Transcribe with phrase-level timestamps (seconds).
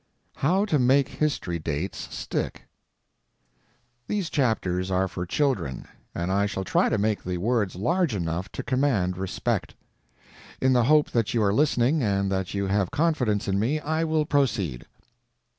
[0.37, 2.63] HOW TO MAKE HISTORY DATES STICK
[4.07, 5.85] These chapters are for children,
[6.15, 9.75] and I shall try to make the words large enough to command respect.
[10.59, 14.03] In the hope that you are listening, and that you have confidence in me, I
[14.03, 14.87] will proceed.